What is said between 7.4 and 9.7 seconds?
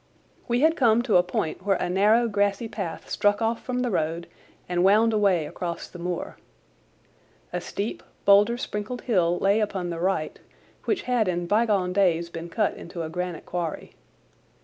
A steep, boulder sprinkled hill lay